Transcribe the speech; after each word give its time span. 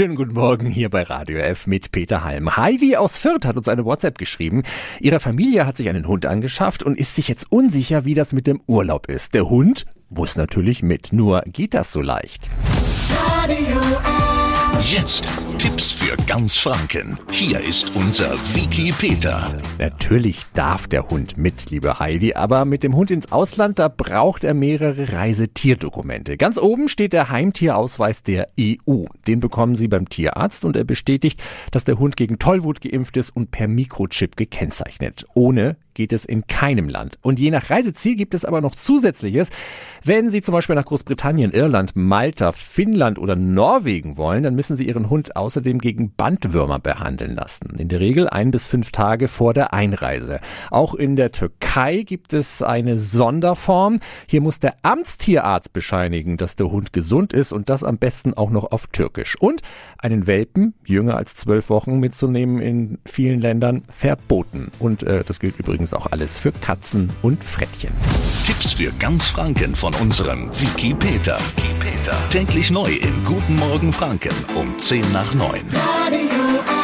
Schönen 0.00 0.16
guten 0.16 0.32
Morgen 0.32 0.70
hier 0.70 0.88
bei 0.88 1.02
Radio 1.02 1.36
F 1.40 1.66
mit 1.66 1.92
Peter 1.92 2.24
Halm. 2.24 2.56
Heidi 2.56 2.96
aus 2.96 3.18
Fürth 3.18 3.44
hat 3.44 3.58
uns 3.58 3.68
eine 3.68 3.84
WhatsApp 3.84 4.16
geschrieben. 4.16 4.62
Ihre 4.98 5.20
Familie 5.20 5.66
hat 5.66 5.76
sich 5.76 5.90
einen 5.90 6.08
Hund 6.08 6.24
angeschafft 6.24 6.82
und 6.82 6.98
ist 6.98 7.16
sich 7.16 7.28
jetzt 7.28 7.52
unsicher, 7.52 8.06
wie 8.06 8.14
das 8.14 8.32
mit 8.32 8.46
dem 8.46 8.62
Urlaub 8.66 9.10
ist. 9.10 9.34
Der 9.34 9.50
Hund 9.50 9.84
muss 10.08 10.36
natürlich 10.36 10.82
mit, 10.82 11.12
nur 11.12 11.42
geht 11.42 11.74
das 11.74 11.92
so 11.92 12.00
leicht. 12.00 12.48
Radio 13.18 13.78
F. 13.78 14.90
Jetzt 14.90 15.28
Tipps 15.58 15.92
für 15.92 15.99
ganz 16.30 16.56
Franken. 16.56 17.18
Hier 17.32 17.58
ist 17.58 17.96
unser 17.96 18.30
Wiki 18.54 18.92
Peter. 18.92 19.60
Natürlich 19.80 20.42
darf 20.54 20.86
der 20.86 21.08
Hund 21.08 21.36
mit, 21.36 21.72
liebe 21.72 21.98
Heidi, 21.98 22.34
aber 22.34 22.64
mit 22.64 22.84
dem 22.84 22.94
Hund 22.94 23.10
ins 23.10 23.32
Ausland, 23.32 23.80
da 23.80 23.88
braucht 23.88 24.44
er 24.44 24.54
mehrere 24.54 25.12
Reisetierdokumente. 25.12 26.36
Ganz 26.36 26.56
oben 26.56 26.86
steht 26.86 27.14
der 27.14 27.30
Heimtierausweis 27.30 28.22
der 28.22 28.46
EU. 28.60 29.06
Den 29.26 29.40
bekommen 29.40 29.74
Sie 29.74 29.88
beim 29.88 30.08
Tierarzt 30.08 30.64
und 30.64 30.76
er 30.76 30.84
bestätigt, 30.84 31.42
dass 31.72 31.82
der 31.82 31.98
Hund 31.98 32.16
gegen 32.16 32.38
Tollwut 32.38 32.80
geimpft 32.80 33.16
ist 33.16 33.30
und 33.30 33.50
per 33.50 33.66
Mikrochip 33.66 34.36
gekennzeichnet. 34.36 35.24
Ohne 35.34 35.78
geht 36.00 36.14
es 36.14 36.24
in 36.24 36.46
keinem 36.46 36.88
Land. 36.88 37.18
Und 37.20 37.38
je 37.38 37.50
nach 37.50 37.68
Reiseziel 37.68 38.16
gibt 38.16 38.32
es 38.32 38.46
aber 38.46 38.62
noch 38.62 38.74
Zusätzliches. 38.74 39.50
Wenn 40.02 40.30
Sie 40.30 40.40
zum 40.40 40.54
Beispiel 40.54 40.74
nach 40.74 40.86
Großbritannien, 40.86 41.52
Irland, 41.52 41.94
Malta, 41.94 42.52
Finnland 42.52 43.18
oder 43.18 43.36
Norwegen 43.36 44.16
wollen, 44.16 44.42
dann 44.42 44.54
müssen 44.54 44.76
Sie 44.76 44.88
Ihren 44.88 45.10
Hund 45.10 45.36
außerdem 45.36 45.78
gegen 45.78 46.14
Bandwürmer 46.14 46.78
behandeln 46.78 47.34
lassen. 47.34 47.76
In 47.78 47.88
der 47.88 48.00
Regel 48.00 48.30
ein 48.30 48.50
bis 48.50 48.66
fünf 48.66 48.92
Tage 48.92 49.28
vor 49.28 49.52
der 49.52 49.74
Einreise. 49.74 50.40
Auch 50.70 50.94
in 50.94 51.16
der 51.16 51.32
Türkei 51.32 52.02
gibt 52.02 52.32
es 52.32 52.62
eine 52.62 52.96
Sonderform. 52.96 53.98
Hier 54.26 54.40
muss 54.40 54.58
der 54.58 54.76
Amtstierarzt 54.80 55.74
bescheinigen, 55.74 56.38
dass 56.38 56.56
der 56.56 56.70
Hund 56.70 56.94
gesund 56.94 57.34
ist 57.34 57.52
und 57.52 57.68
das 57.68 57.84
am 57.84 57.98
besten 57.98 58.32
auch 58.32 58.48
noch 58.48 58.72
auf 58.72 58.86
Türkisch. 58.86 59.36
Und 59.38 59.60
einen 59.98 60.26
Welpen, 60.26 60.72
jünger 60.86 61.18
als 61.18 61.34
zwölf 61.34 61.68
Wochen, 61.68 61.98
mitzunehmen 61.98 62.62
in 62.62 62.98
vielen 63.04 63.38
Ländern 63.38 63.82
verboten. 63.90 64.72
Und 64.78 65.02
äh, 65.02 65.24
das 65.26 65.40
gilt 65.40 65.58
übrigens 65.58 65.89
auch 65.94 66.06
alles 66.10 66.36
für 66.36 66.52
Katzen 66.52 67.10
und 67.22 67.42
Frettchen. 67.44 67.92
Tipps 68.44 68.72
für 68.72 68.92
ganz 68.92 69.28
Franken 69.28 69.74
von 69.74 69.94
unserem 69.94 70.50
Wiki 70.60 70.94
Peter. 70.94 71.38
Wiki 71.56 71.74
Peter. 71.78 72.16
Täglich 72.30 72.70
neu 72.70 72.92
in 72.92 73.24
Guten 73.24 73.56
Morgen 73.56 73.92
Franken 73.92 74.34
um 74.54 74.78
10 74.78 75.12
nach 75.12 75.34
9. 75.34 75.62
Radio. 75.72 76.79